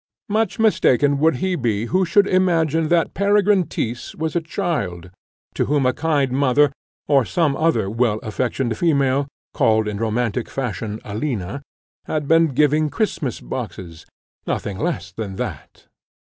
[0.29, 5.11] Much mistaken would he be who should imagine that Peregrine Tyss was a child,
[5.53, 6.71] to whom a kind mother,
[7.07, 11.61] or some other well affectioned female, called in romantic fashion Alina,
[12.05, 14.07] had been giving Christmas boxes
[14.47, 15.85] Nothing less than that!